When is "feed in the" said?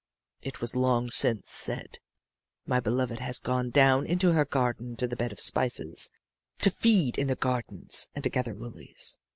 6.71-7.35